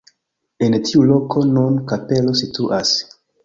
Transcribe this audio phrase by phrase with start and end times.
[0.67, 2.99] En tiu loko nun kapelo situas.